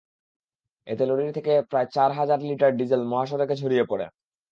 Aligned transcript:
এতে 0.87 1.03
লরির 1.05 1.35
থেকে 1.37 1.53
প্রায় 1.69 1.87
চার 1.95 2.09
হাজার 2.11 2.39
লিটার 2.41 2.71
ডিজেল 2.79 3.01
মহাসড়কে 3.05 3.55
ছড়িয়ে 3.55 3.85
পড়ে। 3.89 4.05